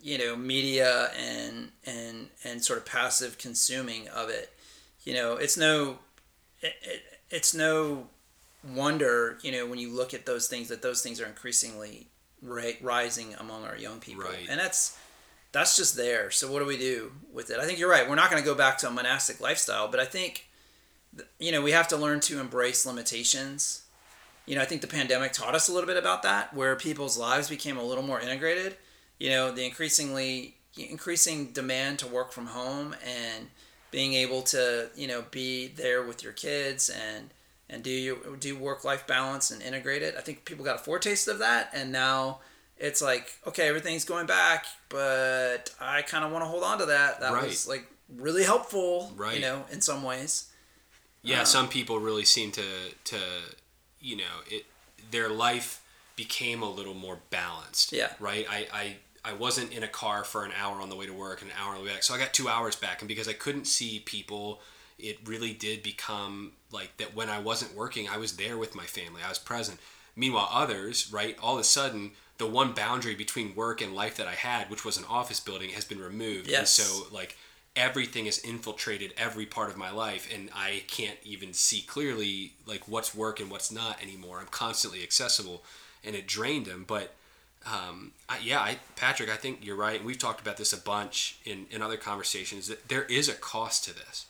[0.00, 4.52] you know media and and and sort of passive consuming of it
[5.04, 5.98] you know it's no
[6.60, 8.06] it, it, it's no
[8.74, 12.08] wonder, you know, when you look at those things that those things are increasingly
[12.46, 14.46] ra- rising among our young people, right.
[14.48, 14.98] and that's
[15.52, 16.30] that's just there.
[16.30, 17.58] So what do we do with it?
[17.58, 18.08] I think you're right.
[18.08, 20.46] We're not going to go back to a monastic lifestyle, but I think
[21.38, 23.82] you know, we have to learn to embrace limitations.
[24.46, 27.18] You know, I think the pandemic taught us a little bit about that, where people's
[27.18, 28.76] lives became a little more integrated.
[29.18, 33.48] You know, the increasingly increasing demand to work from home and
[33.90, 37.30] being able to, you know, be there with your kids and
[37.68, 40.14] and do you do work life balance and integrate it.
[40.16, 42.40] I think people got a foretaste of that, and now
[42.78, 46.86] it's like okay, everything's going back, but I kind of want to hold on to
[46.86, 47.20] that.
[47.20, 47.44] That Right.
[47.48, 49.34] was like really helpful, Right.
[49.36, 50.46] You know, in some ways.
[51.22, 52.64] yeah um, some people really seem to
[53.04, 53.18] to
[54.00, 54.64] you know it
[55.10, 55.82] their life
[56.14, 58.12] became a little more balanced Yeah.
[58.20, 61.12] right i i I wasn't in a car for an hour on the way to
[61.12, 62.04] work and an hour on the way back.
[62.04, 63.00] So I got two hours back.
[63.02, 64.60] And because I couldn't see people,
[64.98, 68.84] it really did become like that when I wasn't working, I was there with my
[68.84, 69.20] family.
[69.24, 69.78] I was present.
[70.14, 74.26] Meanwhile, others, right, all of a sudden, the one boundary between work and life that
[74.26, 76.46] I had, which was an office building, has been removed.
[76.46, 76.70] And Yes.
[76.70, 77.36] so, like,
[77.76, 82.88] everything has infiltrated every part of my life and i can't even see clearly like
[82.88, 85.62] what's work and what's not anymore i'm constantly accessible
[86.02, 87.12] and it drained him but
[87.66, 90.78] um, I, yeah I, patrick i think you're right and we've talked about this a
[90.80, 94.24] bunch in, in other conversations that there is a cost to this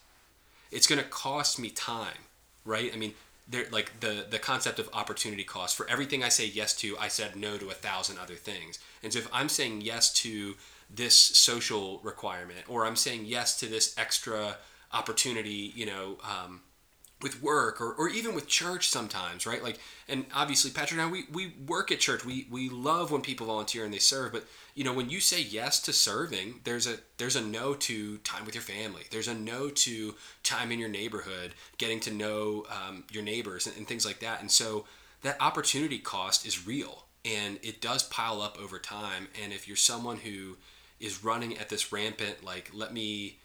[0.77, 2.23] it's going to cost me time
[2.67, 2.91] right?
[2.93, 3.15] I mean
[3.49, 5.77] there like the the concept of opportunity cost.
[5.77, 8.79] For everything i say yes to i said no to a thousand other things.
[9.03, 10.57] And so if i'm saying yes to
[10.91, 14.57] this social requirement or i'm saying yes to this extra
[14.93, 16.61] opportunity you know um,
[17.23, 19.63] with work or, or even with church sometimes right?
[19.63, 22.25] Like and obviously patrick and I, we, we work at church.
[22.25, 24.33] We, we love when people volunteer and they serve.
[24.33, 28.19] But you know when you say yes to serving there's a there's a no to
[28.19, 29.03] time with your family.
[29.11, 33.77] There's a no to time in your neighborhood getting to know um, your neighbors and,
[33.77, 34.41] and things like that.
[34.41, 34.85] And so
[35.23, 39.29] that opportunity cost is real and it does pile up over time.
[39.43, 40.59] And if you're someone who
[41.01, 43.39] is running at this rampant like let me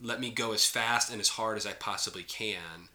[0.00, 2.88] let me go as fast and as hard as I possibly can,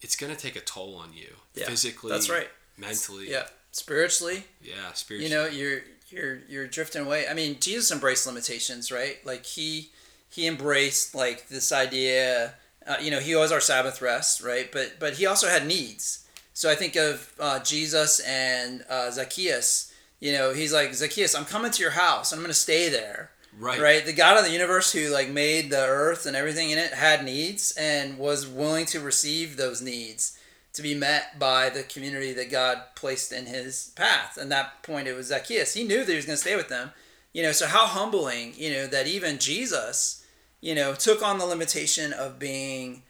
[0.00, 2.10] it's going to take a toll on you Yeah, physically.
[2.10, 2.48] that's right.
[2.76, 3.30] Mentally.
[3.30, 4.92] Yeah, spiritually, Yeah.
[4.92, 5.30] Spiritually.
[5.30, 5.80] you know, you're
[6.10, 7.26] you're you're drifting away.
[7.28, 9.18] I mean, Jesus embraced limitations, right?
[9.24, 9.90] Like he
[10.28, 12.54] he embraced like this idea.
[12.86, 14.70] Uh, you know, he was our Sabbath rest, right?
[14.70, 16.24] But but he also had needs.
[16.54, 19.92] So I think of uh, Jesus and uh, Zacchaeus.
[20.20, 22.32] You know, he's like Zacchaeus, I'm coming to your house.
[22.32, 23.30] I'm going to stay there.
[23.58, 23.80] Right.
[23.80, 24.04] Right.
[24.04, 27.24] The God of the universe who like made the earth and everything in it had
[27.24, 30.38] needs and was willing to receive those needs
[30.74, 34.36] to be met by the community that God placed in his path.
[34.36, 35.72] And that point, it was Zacchaeus.
[35.72, 36.90] He knew that he was going to stay with them.
[37.32, 40.24] You know, so how humbling, you know, that even Jesus,
[40.60, 43.04] you know, took on the limitation of being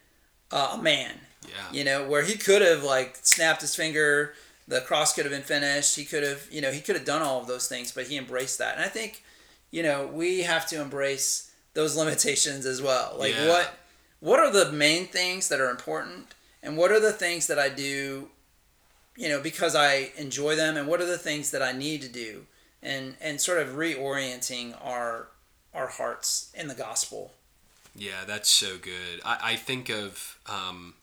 [0.53, 1.13] uh, a man.
[1.43, 1.73] Yeah.
[1.73, 4.35] You know, where he could have like snapped his finger,
[4.69, 5.97] the cross could have been finished.
[5.97, 8.17] He could have, you know, he could have done all of those things, but he
[8.17, 8.77] embraced that.
[8.77, 9.25] And I think,
[9.71, 13.17] you know, we have to embrace those limitations as well.
[13.19, 13.49] Like Yeah.
[13.49, 13.79] what
[14.21, 17.69] what are the main things that are important and what are the things that I
[17.69, 18.31] do
[19.15, 22.09] you know because I enjoy them and what are the things that I need to
[22.09, 22.47] do
[22.83, 25.29] and and sort of reorienting our
[25.75, 27.33] our hearts in the gospel.
[27.95, 29.21] Yeah, that's so good.
[29.25, 30.95] I, I think of um,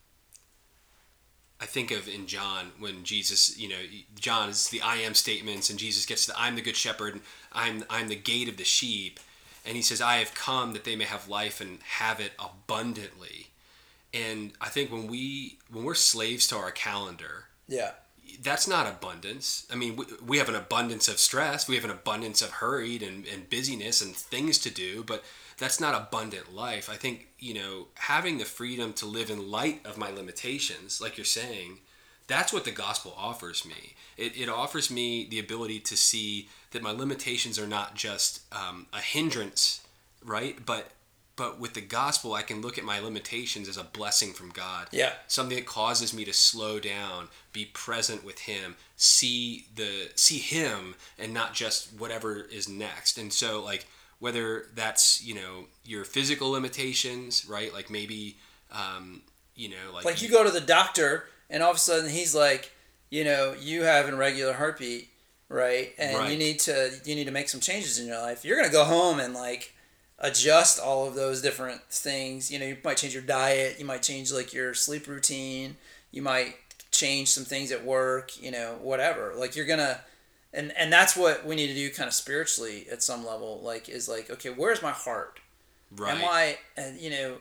[1.60, 3.80] I think of in John when Jesus, you know,
[4.19, 7.21] John is the I am statements, and Jesus gets the I'm the good shepherd, and
[7.54, 9.20] I'm I'm the gate of the sheep,
[9.66, 13.48] and he says, I have come that they may have life and have it abundantly.
[14.13, 17.92] And I think when we when we're slaves to our calendar, Yeah.
[18.42, 19.66] that's not abundance.
[19.72, 23.02] I mean, we, we have an abundance of stress, we have an abundance of hurried
[23.04, 25.24] and, and busyness and things to do, but
[25.58, 26.89] that's not abundant life.
[26.89, 31.18] I think, you know, having the freedom to live in light of my limitations, like
[31.18, 31.80] you're saying,
[32.28, 33.94] that's what the gospel offers me.
[34.17, 38.88] It, it offers me the ability to see that my limitations are not just um,
[38.93, 39.82] a hindrance,
[40.23, 40.65] right?
[40.65, 40.91] But
[41.36, 44.88] but with the gospel, I can look at my limitations as a blessing from God
[44.91, 45.13] Yeah.
[45.28, 50.93] something that causes me to slow down be present with him see the see him
[51.17, 53.88] and not just whatever is next and so like
[54.19, 58.38] whether that's you know your physical limitations right like maybe
[58.71, 59.21] um
[59.56, 62.34] you know like, Like you go to the doctor and all of a sudden he's
[62.34, 62.71] like,
[63.13, 65.08] you know, you have an irregular heartbeat,
[65.47, 65.93] right?
[65.99, 68.43] And you need to you need to make some changes in your life.
[68.43, 69.73] You're gonna go home and like
[70.17, 72.52] adjust all of those different things.
[72.52, 75.78] You know, you might change your diet, you might change like your sleep routine,
[76.12, 76.56] you might
[76.89, 79.34] change some things at work, you know, whatever.
[79.38, 79.99] Like you're gonna
[80.52, 83.89] and and that's what we need to do kind of spiritually at some level like
[83.89, 85.39] is like okay where's my heart
[85.95, 87.38] right Am I, uh, you know,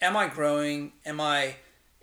[0.00, 0.92] am I growing?
[1.06, 1.54] Am I,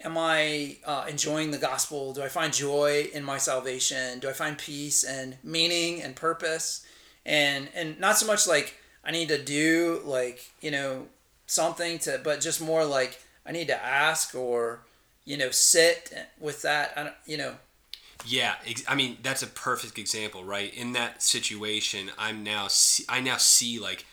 [0.03, 2.13] am I uh, enjoying the gospel?
[2.13, 4.19] Do I find joy in my salvation?
[4.19, 6.85] Do I find peace and meaning and purpose?
[7.25, 11.07] And and not so much like I need to do like you know
[11.45, 14.81] something to, but just more like I need to ask or
[15.25, 16.93] you know, sit with that.
[16.95, 17.55] I don't, you know.
[18.25, 18.55] Yeah,
[18.87, 20.71] I mean that's a perfect example, right?
[20.73, 24.05] In that situation, I'm now see, I now see like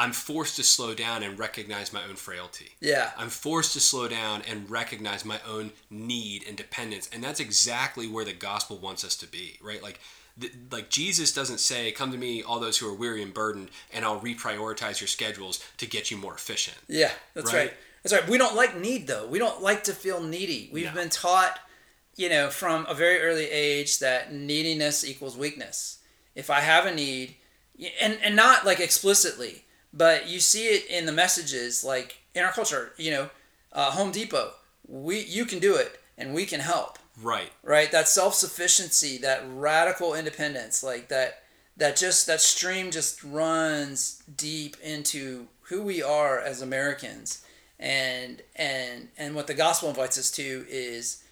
[0.00, 2.70] I'm forced to slow down and recognize my own frailty.
[2.80, 3.10] Yeah.
[3.18, 8.08] I'm forced to slow down and recognize my own need and dependence, and that's exactly
[8.08, 9.82] where the gospel wants us to be, right?
[9.82, 10.00] Like
[10.70, 14.06] like Jesus doesn't say, "Come to me, all those who are weary and burdened, and
[14.06, 17.58] I'll reprioritize your schedules to get you more efficient." Yeah, that's right.
[17.58, 17.74] right.
[18.02, 18.26] That's right.
[18.26, 19.26] We don't like need though.
[19.26, 20.70] We don't like to feel needy.
[20.72, 20.94] We've no.
[20.94, 21.58] been taught,
[22.16, 25.98] you know, from a very early age that neediness equals weakness.
[26.34, 27.34] If I have a need,
[28.00, 32.52] and and not like explicitly, but you see it in the messages, like in our
[32.52, 32.92] culture.
[32.96, 33.30] You know,
[33.72, 34.52] uh, Home Depot.
[34.86, 36.98] We you can do it, and we can help.
[37.20, 37.52] Right.
[37.62, 37.90] Right.
[37.92, 41.42] That self sufficiency, that radical independence, like that
[41.76, 47.44] that just that stream just runs deep into who we are as Americans
[47.78, 51.22] and and and what the gospel invites us to is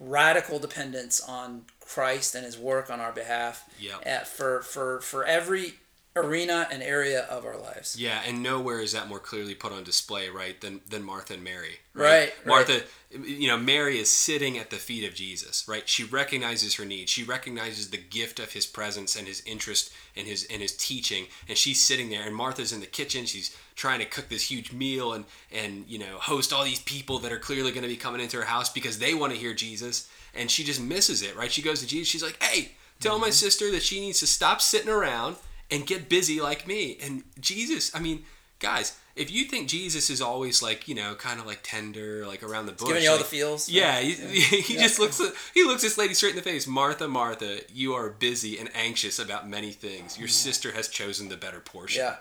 [0.00, 3.68] radical dependence on Christ and His work on our behalf.
[3.78, 4.24] Yeah.
[4.24, 5.74] For for for every
[6.14, 7.96] arena and area of our lives.
[7.98, 11.44] Yeah, and nowhere is that more clearly put on display, right, than than Martha and
[11.44, 11.78] Mary.
[11.94, 12.04] Right.
[12.04, 13.26] right Martha, right.
[13.26, 15.88] you know, Mary is sitting at the feet of Jesus, right?
[15.88, 17.08] She recognizes her need.
[17.08, 21.26] She recognizes the gift of his presence and his interest in his in his teaching,
[21.48, 23.24] and she's sitting there and Martha's in the kitchen.
[23.24, 27.18] She's trying to cook this huge meal and and you know, host all these people
[27.20, 29.54] that are clearly going to be coming into her house because they want to hear
[29.54, 31.50] Jesus, and she just misses it, right?
[31.50, 32.08] She goes to Jesus.
[32.08, 33.22] She's like, "Hey, tell mm-hmm.
[33.22, 35.36] my sister that she needs to stop sitting around
[35.72, 36.98] and get busy like me.
[37.02, 38.24] And Jesus, I mean,
[38.58, 42.42] guys, if you think Jesus is always like, you know, kind of like tender, like
[42.42, 43.68] around the bush, giving you all the feels.
[43.68, 44.82] Yeah, he, he yeah.
[44.82, 45.20] just looks
[45.54, 46.66] he looks this lady straight in the face.
[46.66, 50.18] Martha, Martha, you are busy and anxious about many things.
[50.18, 50.32] Your mm-hmm.
[50.32, 52.02] sister has chosen the better portion.
[52.02, 52.16] Yeah,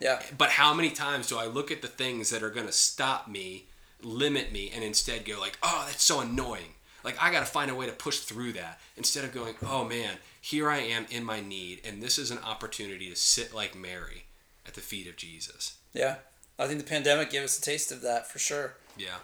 [0.00, 0.22] yeah.
[0.36, 3.28] But how many times do I look at the things that are going to stop
[3.28, 3.66] me,
[4.02, 6.74] limit me, and instead go like, oh, that's so annoying.
[7.04, 9.84] Like I got to find a way to push through that instead of going, oh
[9.84, 13.74] man, here I am in my need, and this is an opportunity to sit like
[13.76, 14.24] Mary
[14.66, 15.78] at the feet of Jesus.
[15.92, 16.16] Yeah,
[16.58, 18.74] I think the pandemic gave us a taste of that for sure.
[18.96, 19.18] Yeah,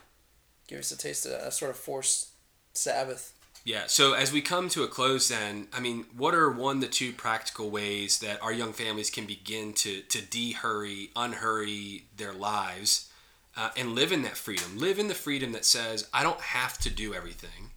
[0.68, 2.30] give us a taste of that, that sort of forced
[2.74, 3.32] Sabbath.
[3.64, 3.84] Yeah.
[3.86, 7.12] So as we come to a close, then I mean, what are one to two
[7.12, 13.10] practical ways that our young families can begin to to de-hurry, unhurry their lives,
[13.56, 14.76] uh, and live in that freedom?
[14.76, 17.70] Live in the freedom that says, I don't have to do everything.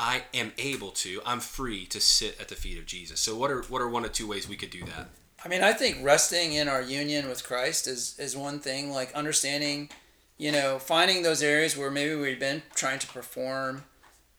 [0.00, 3.20] I am able to, I'm free to sit at the feet of Jesus.
[3.20, 5.08] So what are what are one or two ways we could do that?
[5.44, 9.12] I mean, I think resting in our union with Christ is is one thing, like
[9.12, 9.90] understanding,
[10.38, 13.84] you know, finding those areas where maybe we've been trying to perform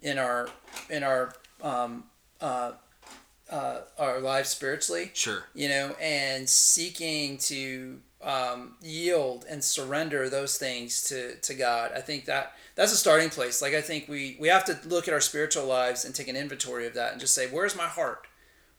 [0.01, 0.49] in our
[0.89, 2.05] in our um,
[2.41, 2.71] uh,
[3.51, 5.11] uh, our lives spiritually.
[5.13, 5.43] Sure.
[5.53, 11.91] You know, and seeking to um, yield and surrender those things to, to God.
[11.95, 13.61] I think that that's a starting place.
[13.61, 16.35] Like I think we we have to look at our spiritual lives and take an
[16.35, 18.27] inventory of that and just say, where's my heart?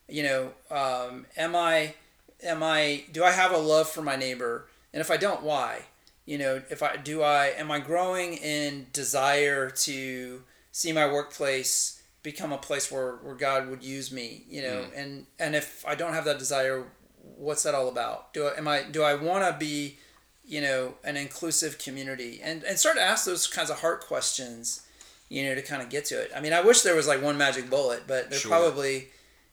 [0.09, 1.95] You know, um, am I
[2.43, 4.69] am I do I have a love for my neighbor?
[4.93, 5.83] And if I don't, why?
[6.27, 12.03] You know, if I do I am I growing in desire to see my workplace
[12.23, 14.91] become a place where, where God would use me, you know, mm.
[14.97, 16.85] and and if I don't have that desire,
[17.23, 18.33] what's that all about?
[18.35, 19.99] Do I, am I do I want to be,
[20.45, 24.87] you know, an inclusive community and and start to ask those kinds of heart questions,
[25.29, 26.31] you know, to kind of get to it.
[26.35, 28.51] I mean, I wish there was like one magic bullet, but there sure.
[28.51, 29.09] probably,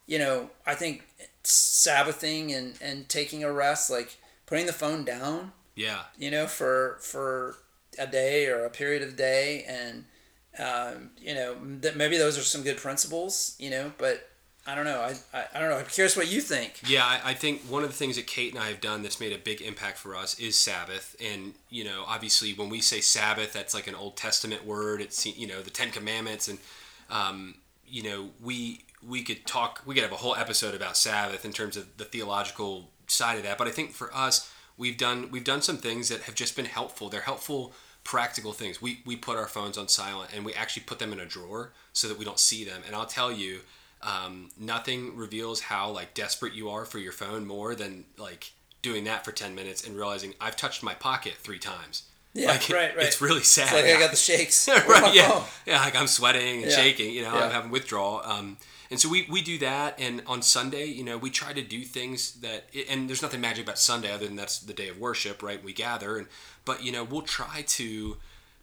[0.07, 1.07] you know, I think
[1.43, 5.53] Sabbathing and and taking a rest, like putting the phone down.
[5.75, 6.01] Yeah.
[6.17, 7.57] You know, for for
[7.97, 10.05] a day or a period of day and
[10.57, 14.28] um, you know that maybe those are some good principles you know but
[14.69, 15.01] I don't know.
[15.01, 15.77] I, I, I, don't know.
[15.77, 16.81] I'm curious what you think.
[16.85, 19.19] Yeah, I, I, think one of the things that Kate and I have done that's
[19.19, 21.15] made a big impact for us is Sabbath.
[21.19, 25.01] And, you know, obviously when we say Sabbath, that's like an Old Testament word.
[25.01, 26.47] It's, you know, the Ten Commandments.
[26.47, 26.59] And,
[27.09, 27.55] um,
[27.87, 31.51] you know, we, we could talk, we could have a whole episode about Sabbath in
[31.51, 33.57] terms of the theological side of that.
[33.57, 36.65] But I think for us, we've done, we've done some things that have just been
[36.65, 37.09] helpful.
[37.09, 38.81] They're helpful practical things.
[38.81, 41.73] We, we put our phones on silent and we actually put them in a drawer
[41.91, 42.83] so that we don't see them.
[42.85, 43.61] And I'll tell you,
[44.01, 49.03] um, nothing reveals how like desperate you are for your phone more than like doing
[49.05, 52.03] that for 10 minutes and realizing I've touched my pocket three times.
[52.33, 53.05] Yeah, like, right, right.
[53.07, 53.63] It's really sad.
[53.63, 54.67] It's like I got the shakes.
[54.67, 55.29] right, yeah.
[55.29, 55.43] Phone?
[55.65, 56.77] Yeah, like I'm sweating and yeah.
[56.77, 57.45] shaking, you know, yeah.
[57.45, 58.21] I'm having withdrawal.
[58.23, 58.57] Um,
[58.91, 59.99] and so we, we do that.
[59.99, 63.65] And on Sunday, you know, we try to do things that, and there's nothing magic
[63.65, 65.63] about Sunday other than that's the day of worship, right?
[65.63, 66.17] We gather.
[66.17, 66.27] And,
[66.65, 68.17] but, you know, we'll try to,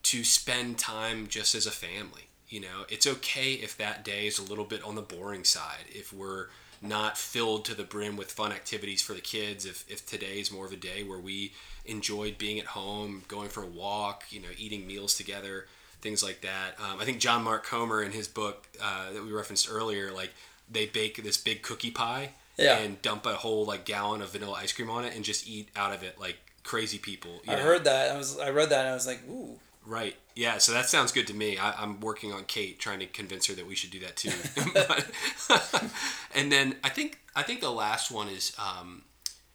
[0.04, 4.38] to spend time just as a family you know, it's okay if that day is
[4.38, 5.84] a little bit on the boring side.
[5.88, 6.46] If we're
[6.82, 10.52] not filled to the brim with fun activities for the kids, if, if today is
[10.52, 11.52] more of a day where we
[11.84, 15.66] enjoyed being at home, going for a walk, you know, eating meals together,
[16.02, 16.78] things like that.
[16.78, 20.30] Um, I think John Mark Comer in his book uh, that we referenced earlier, like
[20.70, 22.78] they bake this big cookie pie Yeah.
[22.78, 25.68] and dump a whole like gallon of vanilla ice cream on it and just eat
[25.76, 27.40] out of it like crazy people.
[27.44, 27.62] you I know?
[27.62, 28.10] heard that.
[28.14, 29.58] I was I read that and I was like, ooh.
[29.86, 30.16] Right.
[30.34, 30.58] Yeah.
[30.58, 31.56] So that sounds good to me.
[31.58, 34.32] I, I'm working on Kate, trying to convince her that we should do that too.
[34.74, 35.06] but,
[36.34, 39.02] and then I think I think the last one is um,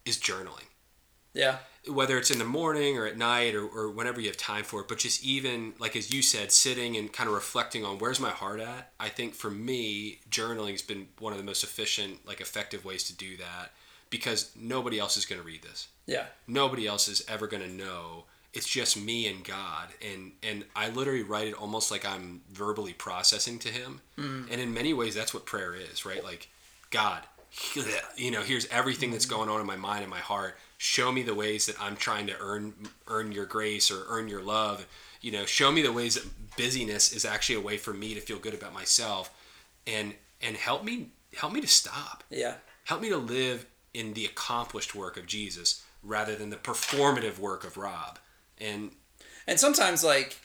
[0.06, 0.66] is journaling.
[1.34, 1.58] Yeah.
[1.88, 4.82] Whether it's in the morning or at night or, or whenever you have time for
[4.82, 8.20] it, but just even like as you said, sitting and kind of reflecting on where's
[8.20, 8.92] my heart at.
[9.00, 13.04] I think for me, journaling has been one of the most efficient, like effective ways
[13.06, 13.72] to do that
[14.10, 16.26] because nobody else is going to read this Yeah.
[16.46, 20.90] nobody else is ever going to know it's just me and god and and i
[20.90, 24.02] literally write it almost like i'm verbally processing to him.
[24.18, 24.52] Mm.
[24.52, 26.24] And in many ways that's what prayer is right?
[26.24, 26.50] Like
[26.90, 27.24] god
[28.16, 29.36] you know here's everything that's mm-hmm.
[29.36, 30.58] going on in my mind and my heart.
[30.78, 32.74] Show me the ways that i'm trying to earn
[33.08, 34.86] earn your grace or earn your love.
[35.22, 36.26] You know show me the ways that
[36.58, 39.32] busyness is actually a way for me to feel good about myself.
[39.88, 42.24] And and help me help me to stop.
[42.30, 42.56] Yeah.
[42.86, 47.64] help me to live in the accomplished work of Jesus rather than the performative work
[47.64, 48.20] of Rob.
[48.62, 48.92] And
[49.48, 50.38] And sometimes like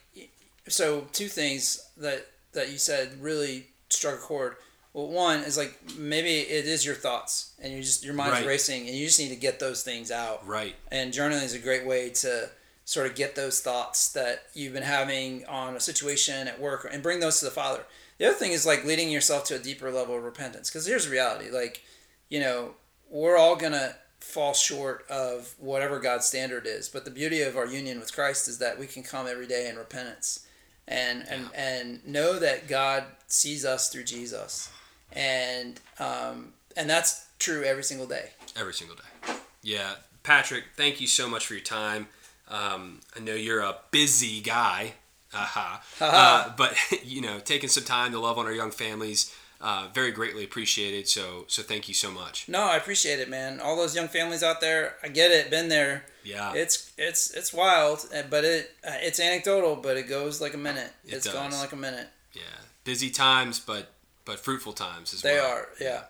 [0.69, 4.57] so two things that that you said really struck a chord.
[4.95, 8.47] Well, one is like maybe it is your thoughts and you just your mind's Right.
[8.47, 10.47] racing and you just need to get those things out.
[10.47, 12.49] right, And journaling is a great way to
[12.87, 17.03] sort of get those thoughts that you've been having on a situation at work and
[17.03, 17.85] bring those to the Father.
[18.19, 20.71] The other thing is like leading yourself to a deeper level of repentance.
[20.71, 21.83] Because here's the reality like,
[22.31, 22.75] you know,
[23.11, 23.95] we're all going to
[24.27, 26.89] fall short of whatever God's standard is.
[26.89, 29.69] But the beauty of our union with Christ is that we can come every day
[29.69, 30.47] in repentance
[30.89, 34.71] and, and, and know that God sees us through Jesus.
[35.13, 38.31] And, um, and that's true every single day.
[38.57, 39.35] every single day.
[39.63, 42.09] Yeah, Patrick, thank you so much for your time.
[42.49, 44.95] Um, I know you're a busy guy,
[45.33, 49.89] aha, uh, but you know, taking some time to love on our young families, uh,
[49.95, 51.09] very greatly appreciated.
[51.09, 52.49] So, so thank you so much.
[52.49, 53.61] No, I appreciate it, man.
[53.61, 55.51] All those young families out there, I get it.
[55.51, 56.05] Been there.
[56.25, 60.55] Yeah, It's it's it's wild, uh, but it uh, it's anecdotal, but it goes like
[60.55, 60.91] a minute.
[61.05, 61.55] It it's going does.
[61.55, 62.09] in like a minute.
[62.35, 62.43] yeah,
[62.85, 63.93] busy times, but
[64.25, 65.65] but fruitful times as They well.
[65.79, 66.03] They are, yeah.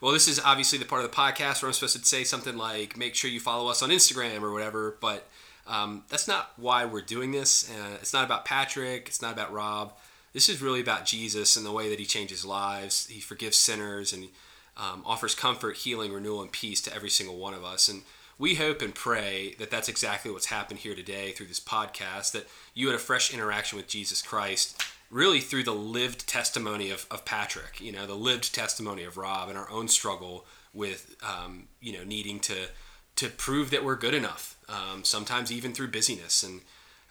[0.00, 2.56] Well, this is obviously the part of the podcast where I'm supposed to say something
[2.56, 5.26] like, make sure you follow us on Instagram or whatever, but
[5.66, 7.68] um, that's not why we're doing this.
[7.68, 9.94] Uh, it's not about Patrick, it's not about Rob.
[10.36, 13.06] This is really about Jesus and the way that he changes lives.
[13.06, 14.28] He forgives sinners and
[14.76, 17.88] um, offers comfort, healing, renewal, and peace to every single one of us.
[17.88, 18.02] And
[18.38, 22.46] we hope and pray that that's exactly what's happened here today through this podcast, that
[22.74, 24.78] you had a fresh interaction with Jesus Christ
[25.10, 29.48] really through the lived testimony of, of Patrick, you know, the lived testimony of Rob
[29.48, 32.66] and our own struggle with, um, you know, needing to,
[33.14, 36.42] to prove that we're good enough, um, sometimes even through busyness.
[36.42, 36.60] And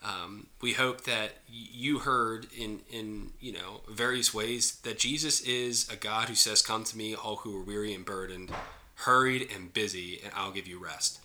[0.05, 5.89] um, we hope that you heard in, in, you know, various ways that Jesus is
[5.89, 8.51] a God who says, come to me, all who are weary and burdened,
[8.95, 11.19] hurried and busy, and I'll give you rest.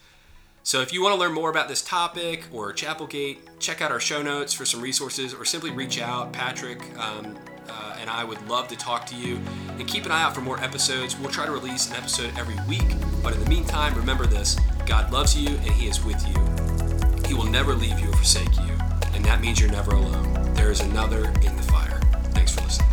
[0.62, 4.00] So if you want to learn more about this topic or Chapelgate, check out our
[4.00, 6.32] show notes for some resources or simply reach out.
[6.32, 7.36] Patrick um,
[7.68, 9.38] uh, and I would love to talk to you.
[9.78, 11.18] And keep an eye out for more episodes.
[11.18, 12.94] We'll try to release an episode every week.
[13.22, 16.59] But in the meantime, remember this God loves you and He is with you.
[17.30, 18.76] He will never leave you or forsake you.
[19.14, 20.52] And that means you're never alone.
[20.54, 22.00] There is another in the fire.
[22.32, 22.89] Thanks for listening.